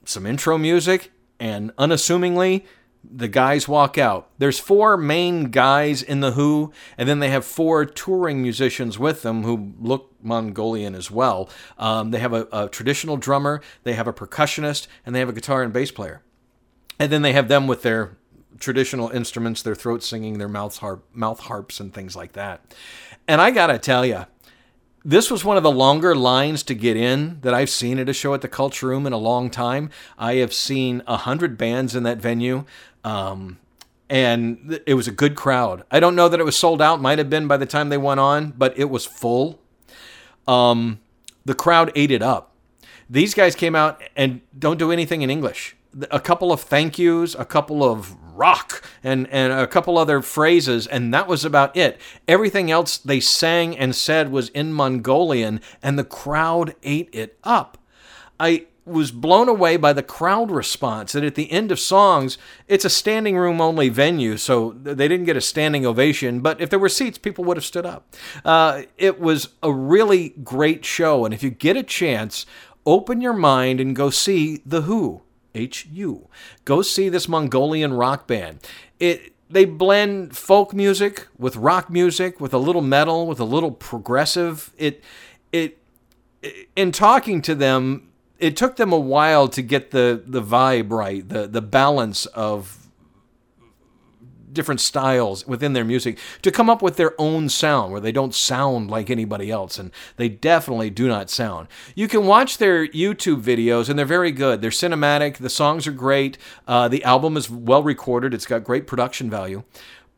some 0.04 0.26
intro 0.26 0.58
music, 0.58 1.12
and 1.38 1.72
unassumingly, 1.78 2.64
the 3.04 3.28
guys 3.28 3.66
walk 3.66 3.98
out. 3.98 4.28
There's 4.38 4.58
four 4.58 4.96
main 4.96 5.50
guys 5.50 6.02
in 6.02 6.20
The 6.20 6.32
Who, 6.32 6.72
and 6.96 7.08
then 7.08 7.18
they 7.18 7.30
have 7.30 7.44
four 7.44 7.84
touring 7.84 8.42
musicians 8.42 8.98
with 8.98 9.22
them 9.22 9.42
who 9.42 9.72
look 9.80 10.12
Mongolian 10.22 10.94
as 10.94 11.10
well. 11.10 11.48
Um, 11.78 12.12
they 12.12 12.20
have 12.20 12.32
a, 12.32 12.46
a 12.52 12.68
traditional 12.68 13.16
drummer, 13.16 13.60
they 13.82 13.94
have 13.94 14.06
a 14.06 14.12
percussionist, 14.12 14.86
and 15.04 15.14
they 15.14 15.18
have 15.18 15.28
a 15.28 15.32
guitar 15.32 15.62
and 15.62 15.72
bass 15.72 15.90
player. 15.90 16.22
And 16.98 17.10
then 17.10 17.22
they 17.22 17.32
have 17.32 17.48
them 17.48 17.66
with 17.66 17.82
their 17.82 18.16
traditional 18.60 19.08
instruments, 19.10 19.62
their 19.62 19.74
throat 19.74 20.04
singing, 20.04 20.38
their 20.38 20.48
mouth 20.48 20.78
harp, 20.78 21.04
mouth 21.12 21.40
harps, 21.40 21.80
and 21.80 21.92
things 21.92 22.14
like 22.14 22.32
that. 22.34 22.74
And 23.26 23.40
I 23.40 23.50
gotta 23.50 23.78
tell 23.78 24.06
you, 24.06 24.26
this 25.04 25.30
was 25.30 25.44
one 25.44 25.56
of 25.56 25.62
the 25.62 25.70
longer 25.70 26.14
lines 26.14 26.62
to 26.64 26.74
get 26.74 26.96
in 26.96 27.40
that 27.42 27.54
I've 27.54 27.70
seen 27.70 27.98
at 27.98 28.08
a 28.08 28.12
show 28.12 28.34
at 28.34 28.40
the 28.40 28.48
Culture 28.48 28.88
Room 28.88 29.06
in 29.06 29.12
a 29.12 29.18
long 29.18 29.50
time. 29.50 29.90
I 30.18 30.34
have 30.36 30.54
seen 30.54 31.02
a 31.06 31.16
hundred 31.16 31.58
bands 31.58 31.94
in 31.94 32.02
that 32.04 32.18
venue. 32.18 32.64
Um, 33.04 33.58
and 34.08 34.80
it 34.86 34.94
was 34.94 35.08
a 35.08 35.10
good 35.10 35.34
crowd. 35.34 35.84
I 35.90 35.98
don't 35.98 36.14
know 36.14 36.28
that 36.28 36.38
it 36.38 36.44
was 36.44 36.56
sold 36.56 36.82
out, 36.82 37.00
might 37.00 37.18
have 37.18 37.30
been 37.30 37.48
by 37.48 37.56
the 37.56 37.66
time 37.66 37.88
they 37.88 37.96
went 37.96 38.20
on, 38.20 38.52
but 38.56 38.78
it 38.78 38.90
was 38.90 39.06
full. 39.06 39.58
Um, 40.46 41.00
the 41.44 41.54
crowd 41.54 41.90
ate 41.94 42.10
it 42.10 42.22
up. 42.22 42.54
These 43.08 43.34
guys 43.34 43.54
came 43.54 43.74
out 43.74 44.02
and 44.14 44.42
don't 44.56 44.78
do 44.78 44.92
anything 44.92 45.22
in 45.22 45.30
English. 45.30 45.76
A 46.10 46.20
couple 46.20 46.52
of 46.52 46.60
thank 46.60 46.98
yous, 46.98 47.34
a 47.34 47.44
couple 47.44 47.82
of 47.82 48.16
rock 48.34 48.82
and, 49.02 49.28
and 49.28 49.52
a 49.52 49.66
couple 49.66 49.98
other 49.98 50.22
phrases, 50.22 50.86
and 50.86 51.12
that 51.12 51.28
was 51.28 51.44
about 51.44 51.76
it. 51.76 52.00
Everything 52.26 52.70
else 52.70 52.98
they 52.98 53.20
sang 53.20 53.76
and 53.76 53.94
said 53.94 54.30
was 54.30 54.48
in 54.50 54.72
Mongolian, 54.72 55.60
and 55.82 55.98
the 55.98 56.04
crowd 56.04 56.74
ate 56.82 57.08
it 57.12 57.38
up. 57.44 57.78
I 58.38 58.66
was 58.84 59.12
blown 59.12 59.48
away 59.48 59.76
by 59.76 59.92
the 59.92 60.02
crowd 60.02 60.50
response. 60.50 61.12
That 61.12 61.24
at 61.24 61.34
the 61.34 61.50
end 61.52 61.70
of 61.70 61.78
songs, 61.78 62.38
it's 62.66 62.84
a 62.84 62.90
standing 62.90 63.36
room 63.36 63.60
only 63.60 63.88
venue, 63.88 64.36
so 64.36 64.72
they 64.82 65.08
didn't 65.08 65.26
get 65.26 65.36
a 65.36 65.40
standing 65.40 65.86
ovation. 65.86 66.40
But 66.40 66.60
if 66.60 66.70
there 66.70 66.78
were 66.78 66.88
seats, 66.88 67.18
people 67.18 67.44
would 67.44 67.56
have 67.56 67.64
stood 67.64 67.86
up. 67.86 68.14
Uh, 68.44 68.82
it 68.98 69.20
was 69.20 69.50
a 69.62 69.72
really 69.72 70.30
great 70.30 70.84
show, 70.84 71.24
and 71.24 71.32
if 71.32 71.42
you 71.42 71.50
get 71.50 71.76
a 71.76 71.82
chance, 71.82 72.46
open 72.84 73.20
your 73.20 73.32
mind 73.32 73.80
and 73.80 73.94
go 73.94 74.10
see 74.10 74.62
The 74.66 74.82
Who. 74.82 75.22
HU. 75.54 76.28
Go 76.64 76.82
see 76.82 77.08
this 77.08 77.28
Mongolian 77.28 77.92
rock 77.92 78.26
band. 78.26 78.60
It 78.98 79.32
they 79.50 79.64
blend 79.66 80.34
folk 80.36 80.72
music 80.72 81.28
with 81.38 81.56
rock 81.56 81.90
music 81.90 82.40
with 82.40 82.54
a 82.54 82.58
little 82.58 82.82
metal 82.82 83.26
with 83.26 83.38
a 83.38 83.44
little 83.44 83.70
progressive. 83.70 84.72
It 84.78 85.02
it 85.52 85.78
in 86.74 86.92
talking 86.92 87.42
to 87.42 87.54
them, 87.54 88.08
it 88.38 88.56
took 88.56 88.76
them 88.76 88.92
a 88.92 88.98
while 88.98 89.48
to 89.48 89.62
get 89.62 89.90
the 89.90 90.22
the 90.26 90.42
vibe 90.42 90.90
right, 90.90 91.28
the 91.28 91.46
the 91.46 91.62
balance 91.62 92.26
of 92.26 92.81
different 94.52 94.80
styles 94.80 95.46
within 95.46 95.72
their 95.72 95.84
music 95.84 96.18
to 96.42 96.50
come 96.50 96.68
up 96.68 96.82
with 96.82 96.96
their 96.96 97.14
own 97.20 97.48
sound 97.48 97.92
where 97.92 98.00
they 98.00 98.12
don't 98.12 98.34
sound 98.34 98.90
like 98.90 99.10
anybody 99.10 99.50
else 99.50 99.78
and 99.78 99.90
they 100.16 100.28
definitely 100.28 100.90
do 100.90 101.08
not 101.08 101.30
sound. 101.30 101.68
You 101.94 102.08
can 102.08 102.26
watch 102.26 102.58
their 102.58 102.86
YouTube 102.86 103.42
videos 103.42 103.88
and 103.88 103.98
they're 103.98 104.06
very 104.06 104.32
good. 104.32 104.60
They're 104.60 104.70
cinematic, 104.70 105.36
the 105.38 105.50
songs 105.50 105.86
are 105.86 105.92
great, 105.92 106.38
uh, 106.68 106.88
the 106.88 107.04
album 107.04 107.36
is 107.36 107.48
well 107.50 107.82
recorded, 107.82 108.34
it's 108.34 108.46
got 108.46 108.64
great 108.64 108.86
production 108.86 109.30
value. 109.30 109.62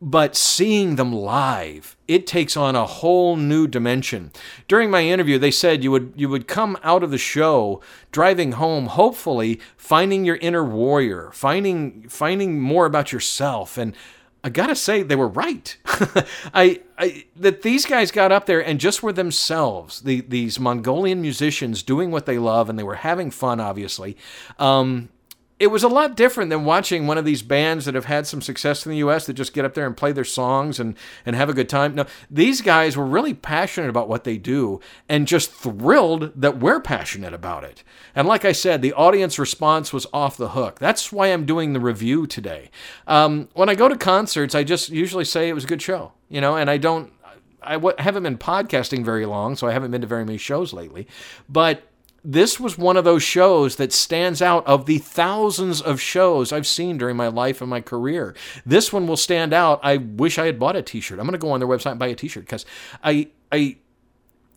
but 0.00 0.37
seeing 0.37 0.97
them 0.97 1.12
live 1.12 1.97
it 2.07 2.26
takes 2.26 2.57
on 2.57 2.76
a 2.76 2.85
whole 2.85 3.37
new 3.37 3.67
dimension 3.67 4.31
during 4.69 4.91
my 4.91 5.03
interview 5.03 5.38
they 5.38 5.50
said 5.50 5.83
you 5.83 5.91
would 5.91 6.12
you 6.14 6.29
would 6.29 6.47
come 6.47 6.76
out 6.83 7.03
of 7.03 7.11
the 7.11 7.17
show 7.19 7.81
driving 8.12 8.53
home 8.53 8.87
hopefully 8.87 9.59
finding 9.76 10.25
your 10.25 10.37
inner 10.37 10.64
warrior 10.64 11.31
finding 11.33 12.07
finding 12.09 12.61
more 12.61 12.87
about 12.87 13.12
yourself 13.12 13.79
and 13.79 13.95
I 14.45 14.51
gotta 14.51 14.77
say 14.77 15.03
they 15.03 15.17
were 15.17 15.27
right. 15.27 15.75
I, 16.53 16.83
I, 16.99 17.25
that 17.37 17.63
these 17.63 17.87
guys 17.87 18.11
got 18.11 18.31
up 18.31 18.45
there 18.45 18.63
and 18.63 18.79
just 18.79 19.03
were 19.03 19.13
themselves. 19.13 20.03
The, 20.03 20.21
these 20.21 20.61
Mongolian 20.61 21.23
musicians 21.23 21.83
doing 21.83 22.11
what 22.11 22.27
they 22.27 22.37
love, 22.37 22.69
and 22.69 22.79
they 22.79 22.83
were 22.83 22.97
having 22.97 23.31
fun. 23.31 23.59
Obviously, 23.59 24.19
um, 24.59 25.09
it 25.64 25.71
was 25.71 25.83
a 25.83 25.88
lot 25.88 26.14
different 26.14 26.50
than 26.50 26.66
watching 26.66 27.06
one 27.06 27.16
of 27.16 27.25
these 27.25 27.40
bands 27.40 27.87
that 27.87 27.94
have 27.94 28.04
had 28.04 28.26
some 28.26 28.42
success 28.42 28.85
in 28.85 28.92
the 28.92 28.99
US 28.99 29.25
that 29.25 29.33
just 29.33 29.54
get 29.54 29.64
up 29.64 29.73
there 29.73 29.87
and 29.87 29.97
play 29.97 30.12
their 30.12 30.23
songs 30.23 30.78
and, 30.78 30.94
and 31.25 31.35
have 31.35 31.49
a 31.49 31.54
good 31.54 31.71
time. 31.71 31.94
No, 31.94 32.04
these 32.30 32.61
guys 32.61 32.99
were 32.99 33.06
really 33.06 33.33
passionate 33.33 33.88
about 33.88 34.06
what 34.06 34.25
they 34.25 34.37
do 34.37 34.78
and 35.09 35.26
just 35.26 35.50
thrilled 35.50 36.33
that 36.38 36.59
we're 36.59 36.80
passionate 36.80 37.33
about 37.33 37.64
it. 37.64 37.83
And 38.14 38.28
like 38.28 38.44
I 38.44 38.52
said, 38.52 38.83
the 38.83 38.92
audience 38.92 39.38
response 39.38 39.90
was 39.90 40.06
off 40.12 40.37
the 40.37 40.50
hook. 40.50 40.78
That's 40.80 41.11
why 41.11 41.28
I'm 41.28 41.47
doing 41.47 41.73
the 41.73 41.80
review 41.80 42.26
today. 42.26 42.71
Um, 43.06 43.49
when 43.54 43.71
I 43.71 43.75
go 43.75 43.88
to 43.88 43.97
concerts, 43.97 44.54
I 44.54 44.64
just 44.64 44.90
usually 44.90 45.25
say 45.25 45.49
it 45.49 45.54
was 45.54 45.64
a 45.64 45.68
good 45.68 45.80
show, 45.80 46.12
you 46.28 46.42
know, 46.42 46.59
and 46.59 46.68
I 46.68 46.76
don't, 46.76 47.11
I 47.62 47.80
haven't 47.99 48.25
been 48.25 48.37
podcasting 48.37 49.02
very 49.02 49.25
long, 49.25 49.56
so 49.56 49.66
I 49.66 49.73
haven't 49.73 49.92
been 49.92 50.02
to 50.02 50.06
very 50.06 50.26
many 50.26 50.37
shows 50.37 50.75
lately. 50.75 51.09
But 51.49 51.85
this 52.25 52.59
was 52.59 52.78
one 52.78 52.97
of 52.97 53.04
those 53.04 53.23
shows 53.23 53.76
that 53.76 53.93
stands 53.93 54.40
out 54.40 54.66
of 54.66 54.87
the 54.87 54.99
thousands 54.99 55.83
of 55.83 56.00
shows 56.00 56.52
I've 56.52 56.66
seen 56.66 56.97
during 56.97 57.16
my 57.16 57.28
life 57.28 57.61
and 57.61 57.69
my 57.69 57.83
career. 57.83 58.35
This 58.64 58.93
one 58.93 59.07
will 59.07 59.19
stand 59.19 59.52
out. 59.52 59.78
I 59.83 59.99
wish 59.99 60.38
I 60.38 60.47
had 60.47 60.59
bought 60.59 60.75
a 60.75 60.83
t-shirt. 60.83 61.19
I'm 61.19 61.26
going 61.26 61.33
to 61.33 61.38
go 61.38 61.50
on 61.50 61.61
their 61.61 61.69
website 61.69 61.90
and 61.90 62.00
buy 62.00 62.07
a 62.07 62.14
t-shirt 62.14 62.45
because 62.45 62.64
I 63.02 63.28
I 63.52 63.76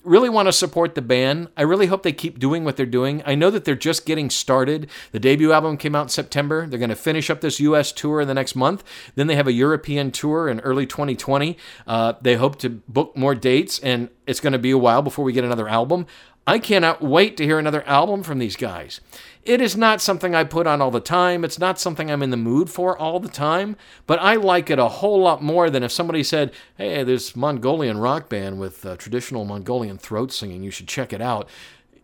really 0.07 0.29
want 0.29 0.47
to 0.47 0.53
support 0.53 0.95
the 0.95 1.01
band. 1.01 1.49
I 1.57 1.63
really 1.63 1.87
hope 1.87 2.03
they 2.03 2.13
keep 2.13 2.39
doing 2.39 2.63
what 2.63 2.77
they're 2.77 2.85
doing. 2.85 3.21
I 3.25 3.35
know 3.35 3.49
that 3.51 3.65
they're 3.65 3.75
just 3.75 4.05
getting 4.05 4.29
started. 4.29 4.89
The 5.11 5.19
debut 5.19 5.51
album 5.51 5.77
came 5.77 5.95
out 5.95 6.03
in 6.03 6.09
September. 6.09 6.65
They're 6.65 6.79
going 6.79 6.89
to 6.89 6.95
finish 6.95 7.29
up 7.29 7.41
this 7.41 7.59
U.S. 7.59 7.91
tour 7.91 8.21
in 8.21 8.27
the 8.27 8.33
next 8.33 8.55
month. 8.55 8.83
Then 9.15 9.27
they 9.27 9.35
have 9.35 9.47
a 9.47 9.51
European 9.51 10.11
tour 10.11 10.47
in 10.47 10.61
early 10.61 10.85
2020. 10.85 11.57
Uh, 11.85 12.13
they 12.21 12.35
hope 12.35 12.57
to 12.59 12.69
book 12.69 13.17
more 13.17 13.35
dates, 13.35 13.79
and 13.79 14.09
it's 14.25 14.39
going 14.39 14.53
to 14.53 14.59
be 14.59 14.71
a 14.71 14.77
while 14.77 15.01
before 15.01 15.25
we 15.25 15.33
get 15.33 15.43
another 15.43 15.67
album. 15.67 16.05
I 16.47 16.59
cannot 16.59 17.01
wait 17.01 17.35
to 17.37 17.43
hear 17.43 17.59
another 17.59 17.85
album 17.85 18.23
from 18.23 18.39
these 18.39 18.55
guys. 18.55 19.01
It 19.43 19.59
is 19.59 19.75
not 19.75 20.01
something 20.01 20.33
I 20.33 20.45
put 20.45 20.65
on 20.65 20.81
all 20.81 20.91
the 20.91 21.01
time. 21.01 21.43
It's 21.43 21.59
not 21.59 21.77
something 21.77 22.09
I'm 22.09 22.23
in 22.23 22.29
the 22.29 22.37
mood 22.37 22.69
for 22.69 22.97
all 22.97 23.19
the 23.19 23.27
time, 23.27 23.75
but 24.05 24.19
I 24.19 24.35
like 24.35 24.69
it 24.69 24.79
a 24.79 24.87
whole 24.87 25.19
lot 25.19 25.43
more 25.43 25.69
than 25.69 25.83
if 25.83 25.91
somebody 25.91 26.23
said, 26.23 26.53
hey, 26.77 27.03
there's 27.03 27.35
Mongolian 27.35 27.97
rock 27.97 28.29
band 28.29 28.61
with 28.61 28.85
uh, 28.85 28.95
traditional 28.95 29.43
Mongolian 29.43 29.97
throat 29.97 30.31
singing. 30.31 30.63
You 30.63 30.71
should 30.71 30.87
check 30.87 31.11
it 31.11 31.21
out. 31.21 31.49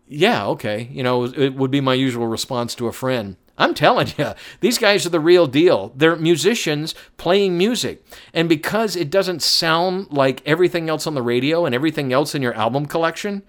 Yeah, 0.06 0.46
okay. 0.48 0.90
You 0.92 1.02
know, 1.02 1.24
it 1.24 1.54
would 1.54 1.70
be 1.70 1.80
my 1.80 1.94
usual 1.94 2.26
response 2.26 2.74
to 2.74 2.86
a 2.86 2.92
friend. 2.92 3.36
I'm 3.56 3.72
telling 3.72 4.08
you, 4.18 4.32
these 4.60 4.78
guys 4.78 5.06
are 5.06 5.10
the 5.10 5.20
real 5.20 5.46
deal. 5.46 5.92
They're 5.96 6.16
musicians 6.16 6.94
playing 7.16 7.56
music. 7.56 8.04
And 8.34 8.48
because 8.48 8.94
it 8.94 9.10
doesn't 9.10 9.42
sound 9.42 10.10
like 10.10 10.42
everything 10.44 10.90
else 10.90 11.06
on 11.06 11.14
the 11.14 11.22
radio 11.22 11.64
and 11.64 11.74
everything 11.74 12.12
else 12.12 12.34
in 12.34 12.42
your 12.42 12.54
album 12.54 12.84
collection, 12.86 13.42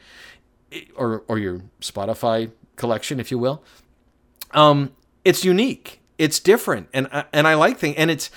or 0.96 1.24
or 1.27 1.38
your 1.38 1.62
Spotify 1.82 2.51
collection, 2.75 3.20
if 3.20 3.32
you 3.32 3.39
will. 3.39 3.63
Um, 4.51 4.91
it's 5.24 5.44
unique. 5.44 6.01
It's 6.17 6.39
different, 6.39 6.88
and 6.94 7.08
and 7.34 7.48
I 7.48 7.55
like 7.55 7.77
things. 7.77 7.96
And 7.98 8.10
it's 8.10 8.29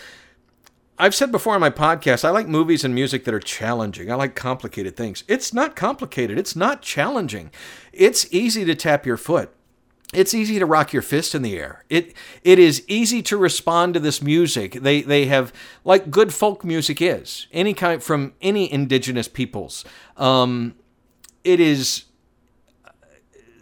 I've 0.99 1.15
said 1.15 1.31
before 1.31 1.55
on 1.55 1.61
my 1.61 1.71
podcast, 1.71 2.25
I 2.25 2.31
like 2.31 2.49
movies 2.49 2.85
and 2.85 2.93
music 2.93 3.25
that 3.25 3.35
are 3.35 3.41
challenging. 3.41 4.11
I 4.11 4.17
like 4.17 4.35
complicated 4.35 4.97
things. 4.97 5.23
It's 5.29 5.55
not 5.55 5.77
complicated. 5.77 6.39
It's 6.39 6.57
not 6.57 6.83
challenging. 6.83 7.53
It's 7.93 8.27
easy 8.33 8.65
to 8.65 8.75
tap 8.75 9.07
your 9.07 9.17
foot. 9.17 9.55
It's 10.13 10.33
easy 10.35 10.59
to 10.59 10.67
rock 10.67 10.93
your 10.93 11.03
fist 11.03 11.35
in 11.35 11.43
the 11.43 11.57
air. 11.57 11.85
It 11.89 12.15
it 12.43 12.59
is 12.59 12.83
easy 12.89 13.23
to 13.23 13.37
respond 13.37 13.95
to 13.95 14.01
this 14.01 14.23
music. 14.23 14.73
They 14.73 15.03
they 15.03 15.27
have 15.27 15.53
like 15.85 16.11
good 16.11 16.33
folk 16.33 16.65
music 16.65 17.01
is 17.01 17.47
any 17.53 17.75
kind 17.75 18.03
from 18.03 18.33
any 18.41 18.73
indigenous 18.73 19.29
peoples. 19.29 19.85
Um, 20.17 20.75
it 21.45 21.61
is 21.61 22.05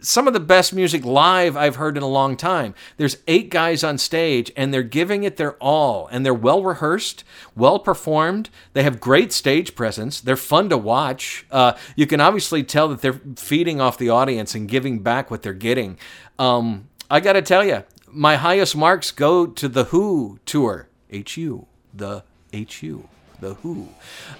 some 0.07 0.27
of 0.27 0.33
the 0.33 0.39
best 0.39 0.73
music 0.73 1.03
live 1.03 1.57
I've 1.57 1.75
heard 1.75 1.97
in 1.97 2.03
a 2.03 2.07
long 2.07 2.37
time. 2.37 2.73
There's 2.95 3.17
eight 3.27 3.49
guys 3.49 3.83
on 3.83 3.97
stage 3.97 4.51
and 4.55 4.73
they're 4.73 4.81
giving 4.83 5.23
it 5.23 5.37
their 5.37 5.53
all 5.55 6.07
and 6.07 6.25
they're 6.25 6.33
well 6.33 6.63
rehearsed, 6.63 7.23
well 7.55 7.77
performed. 7.77 8.49
They 8.71 8.83
have 8.83 9.01
great 9.01 9.33
stage 9.33 9.75
presence. 9.75 10.21
They're 10.21 10.37
fun 10.37 10.69
to 10.69 10.77
watch. 10.77 11.45
Uh, 11.51 11.73
you 11.95 12.07
can 12.07 12.21
obviously 12.21 12.63
tell 12.63 12.87
that 12.87 13.01
they're 13.01 13.21
feeding 13.35 13.81
off 13.81 13.97
the 13.97 14.09
audience 14.09 14.55
and 14.55 14.69
giving 14.69 14.99
back 14.99 15.29
what 15.29 15.41
they're 15.41 15.53
getting. 15.53 15.97
Um, 16.39 16.87
I 17.11 17.19
got 17.19 17.33
to 17.33 17.41
tell 17.41 17.65
you, 17.65 17.83
my 18.07 18.37
highest 18.37 18.75
marks 18.75 19.11
go 19.11 19.45
to 19.45 19.67
the 19.67 19.85
Who 19.85 20.39
tour. 20.45 20.87
H 21.09 21.37
U, 21.37 21.67
the 21.93 22.23
H 22.53 22.81
U, 22.83 23.09
the 23.39 23.55
Who. 23.55 23.89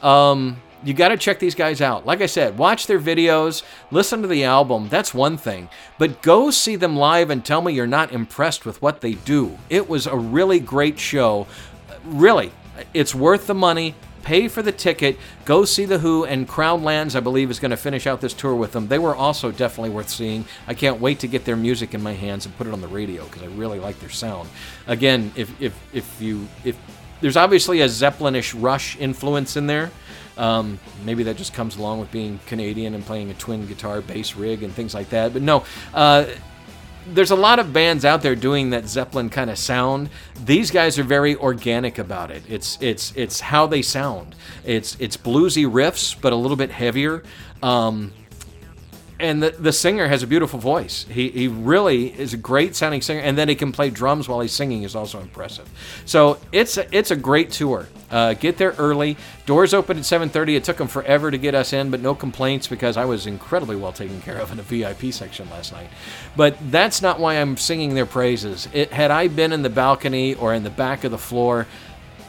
Um, 0.02 0.62
you 0.84 0.94
got 0.94 1.10
to 1.10 1.18
check 1.18 1.40
these 1.40 1.56
guys 1.56 1.82
out. 1.82 2.06
Like 2.06 2.22
I 2.22 2.26
said, 2.28 2.58
watch 2.58 2.88
their 2.88 3.00
videos, 3.00 3.64
listen 3.92 4.22
to 4.22 4.28
the 4.28 4.44
album. 4.44 4.90
That's 4.90 5.14
one 5.14 5.38
thing. 5.38 5.70
But 5.98 6.22
go 6.22 6.52
see 6.52 6.76
them 6.76 6.96
live 6.96 7.30
and 7.30 7.44
tell 7.44 7.62
me 7.62 7.74
you're 7.74 7.88
not 7.88 8.12
impressed 8.12 8.66
with 8.66 8.82
what 8.82 9.02
they 9.02 9.14
do. 9.14 9.58
It 9.70 9.90
was 9.90 10.08
a 10.08 10.16
really 10.16 10.60
great 10.60 11.00
show. 11.00 11.48
Really, 12.06 12.52
it's 12.94 13.16
worth 13.16 13.48
the 13.48 13.54
money. 13.54 13.96
Pay 14.24 14.50
for 14.50 14.62
the 14.62 14.74
ticket. 14.74 15.18
Go 15.46 15.64
see 15.64 15.86
The 15.86 16.00
Who 16.00 16.26
and 16.26 16.50
Crown 16.50 16.84
Lands, 16.84 17.16
I 17.16 17.22
believe, 17.22 17.50
is 17.50 17.60
going 17.60 17.72
to 17.72 17.78
finish 17.78 18.06
out 18.06 18.20
this 18.20 18.34
tour 18.34 18.54
with 18.54 18.74
them. 18.74 18.90
They 18.90 19.00
were 19.00 19.16
also 19.16 19.52
definitely 19.52 19.92
worth 19.92 20.10
seeing. 20.10 20.44
I 20.68 20.74
can't 20.74 21.00
wait 21.00 21.20
to 21.20 21.28
get 21.28 21.46
their 21.46 21.56
music 21.56 21.94
in 21.94 22.04
my 22.04 22.12
hands 22.12 22.46
and 22.46 22.58
put 22.58 22.68
it 22.68 22.74
on 22.74 22.82
the 22.82 22.90
radio 22.90 23.24
because 23.24 23.44
I 23.44 23.46
really 23.46 23.80
like 23.80 23.98
their 24.02 24.10
sound. 24.10 24.50
Again, 24.86 25.32
if, 25.38 25.62
if, 25.62 25.80
if 25.94 26.22
you. 26.22 26.46
if 26.66 26.78
There's 27.22 27.38
obviously 27.38 27.80
a 27.80 27.88
Zeppelinish 27.88 28.54
Rush 28.62 28.98
influence 28.98 29.56
in 29.56 29.68
there. 29.68 29.92
Um, 30.38 30.80
maybe 31.04 31.24
that 31.24 31.38
just 31.38 31.54
comes 31.54 31.78
along 31.78 32.00
with 32.00 32.12
being 32.12 32.40
Canadian 32.46 32.94
and 32.94 33.06
playing 33.06 33.32
a 33.32 33.34
twin 33.34 33.66
guitar 33.68 34.02
bass 34.02 34.36
rig 34.36 34.64
and 34.64 34.74
things 34.74 34.94
like 34.94 35.10
that. 35.10 35.34
But 35.34 35.42
no, 35.42 35.64
uh, 35.94 36.26
there's 37.14 37.32
a 37.32 37.36
lot 37.36 37.60
of 37.60 37.74
bands 37.74 38.06
out 38.06 38.22
there 38.22 38.36
doing 38.36 38.72
that 38.72 38.88
Zeppelin 38.88 39.30
kind 39.30 39.50
of 39.50 39.58
sound. 39.58 40.10
These 40.46 40.72
guys 40.72 41.00
are 41.00 41.04
very 41.04 41.36
organic 41.36 41.98
about 41.98 42.32
it. 42.32 42.44
It's 42.48 42.78
it's 42.82 43.14
it's 43.16 43.40
how 43.40 43.68
they 43.68 43.82
sound. 43.82 44.36
It's 44.66 44.98
it's 45.00 45.18
bluesy 45.18 45.70
riffs, 45.70 46.16
but 46.20 46.34
a 46.34 46.36
little 46.36 46.58
bit 46.58 46.72
heavier. 46.72 47.24
Um, 47.64 48.14
and 49.20 49.42
the, 49.42 49.50
the 49.50 49.72
singer 49.72 50.08
has 50.08 50.22
a 50.22 50.28
beautiful 50.28 50.60
voice. 50.60 51.06
He, 51.10 51.30
he 51.30 51.48
really 51.48 52.08
is 52.20 52.34
a 52.34 52.38
great 52.38 52.76
sounding 52.76 53.02
singer, 53.02 53.22
and 53.22 53.38
then 53.38 53.50
he 53.50 53.56
can 53.56 53.72
play 53.72 53.90
drums 53.90 54.30
while 54.30 54.42
he's 54.42 54.52
singing 54.52 54.84
is 54.84 54.96
also 54.96 55.20
impressive. 55.20 55.68
So 56.06 56.40
it's 56.52 56.78
a, 56.78 56.96
it's 56.96 57.10
a 57.10 57.16
great 57.16 57.52
tour. 57.52 57.88
Uh, 58.12 58.34
get 58.36 58.58
there 58.58 58.76
early. 58.78 59.18
Doors 59.46 59.74
open 59.74 59.98
at 59.98 60.04
7:30. 60.04 60.56
It 60.56 60.64
took 60.64 60.78
them 60.78 60.88
forever 60.88 61.32
to 61.32 61.38
get 61.38 61.56
us 61.56 61.74
in, 61.74 61.90
but 61.90 62.02
no 62.02 62.14
complaints 62.14 62.68
because 62.68 62.96
I 62.96 63.06
was 63.06 63.26
incredibly 63.26 63.76
well 63.76 63.92
taken 63.92 64.22
care 64.22 64.38
of 64.38 64.52
in 64.52 64.58
the 64.58 64.64
VIP 64.64 65.12
section 65.12 65.50
last 65.50 65.74
night. 65.74 65.90
But 66.36 66.58
that's 66.72 67.02
not 67.02 67.20
why 67.20 67.36
I'm 67.36 67.58
singing 67.58 67.96
their 67.96 68.06
praises. 68.06 68.68
It, 68.72 68.94
had 68.94 69.12
I 69.12 69.28
been 69.28 69.52
in 69.52 69.64
the 69.64 69.70
balcony 69.70 70.36
or 70.36 70.54
in 70.54 70.64
the 70.64 70.70
back 70.70 71.04
of 71.04 71.12
the 71.12 71.18
floor, 71.18 71.66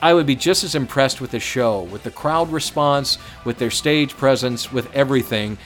I 0.00 0.14
would 0.14 0.26
be 0.26 0.36
just 0.36 0.64
as 0.64 0.74
impressed 0.74 1.20
with 1.20 1.32
the 1.32 1.40
show, 1.40 1.82
with 1.82 2.04
the 2.04 2.10
crowd 2.10 2.50
response, 2.50 3.18
with 3.44 3.58
their 3.58 3.70
stage 3.70 4.16
presence, 4.16 4.72
with 4.72 4.92
everything 4.94 5.58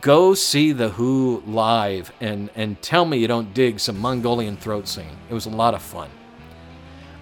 go 0.00 0.34
see 0.34 0.72
the 0.72 0.90
Who 0.90 1.42
live 1.46 2.12
and 2.20 2.50
and 2.54 2.80
tell 2.82 3.04
me 3.04 3.18
you 3.18 3.28
don't 3.28 3.52
dig 3.54 3.80
some 3.80 3.98
Mongolian 3.98 4.56
throat 4.56 4.88
singing. 4.88 5.16
It 5.30 5.34
was 5.34 5.46
a 5.46 5.50
lot 5.50 5.74
of 5.74 5.82
fun. 5.82 6.10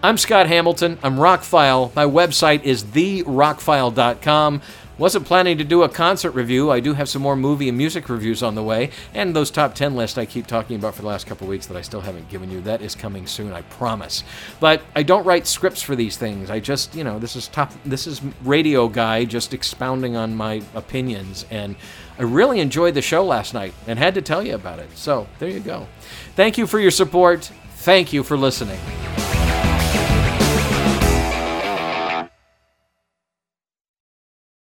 I'm 0.03 0.17
Scott 0.17 0.47
Hamilton. 0.47 0.99
I'm 1.03 1.17
Rockfile. 1.17 1.95
My 1.95 2.07
website 2.07 2.63
is 2.63 2.85
therockfile.com. 2.85 4.63
Wasn't 4.97 5.27
planning 5.27 5.59
to 5.59 5.65
do 5.65 5.83
a 5.83 5.91
concert 5.91 6.31
review. 6.31 6.71
I 6.71 6.81
do 6.81 6.95
have 6.95 7.07
some 7.07 7.21
more 7.21 7.37
movie 7.37 7.69
and 7.69 7.77
music 7.77 8.09
reviews 8.09 8.43
on 8.43 8.55
the 8.55 8.63
way, 8.63 8.93
and 9.13 9.37
those 9.37 9.51
top 9.51 9.75
10 9.75 9.97
lists 9.97 10.17
I 10.17 10.25
keep 10.25 10.47
talking 10.47 10.77
about 10.77 10.95
for 10.95 11.03
the 11.03 11.09
last 11.09 11.27
couple 11.27 11.47
weeks 11.47 11.67
that 11.67 11.77
I 11.77 11.83
still 11.83 12.01
haven't 12.01 12.31
given 12.31 12.51
you. 12.51 12.63
That 12.63 12.81
is 12.81 12.95
coming 12.95 13.27
soon, 13.27 13.53
I 13.53 13.61
promise. 13.63 14.25
But 14.59 14.81
I 14.97 15.03
don't 15.03 15.25
write 15.25 15.47
scripts 15.47 15.83
for 15.83 15.95
these 15.95 16.17
things. 16.17 16.49
I 16.49 16.61
just, 16.61 16.95
you 16.95 17.05
know, 17.05 17.19
this 17.19 17.37
is 17.37 17.49
top 17.49 17.71
this 17.85 18.07
is 18.07 18.23
radio 18.43 18.89
guy 18.89 19.27
just 19.27 19.53
expounding 19.53 20.17
on 20.17 20.35
my 20.35 20.63
opinions 20.75 21.45
and 21.51 21.77
I 22.19 22.23
really 22.23 22.61
enjoyed 22.61 22.95
the 22.95 23.03
show 23.03 23.23
last 23.25 23.53
night 23.53 23.75
and 23.87 23.99
had 23.99 24.15
to 24.15 24.23
tell 24.23 24.43
you 24.43 24.55
about 24.55 24.79
it. 24.79 24.89
So, 24.97 25.27
there 25.41 25.51
you 25.51 25.61
go. 25.61 25.89
Thank 26.37 26.57
you 26.57 26.67
for 26.67 26.79
your 26.79 26.91
support. 26.91 27.51
Thank 27.77 28.15
you 28.15 28.23
for 28.23 28.39
listening. 28.39 28.81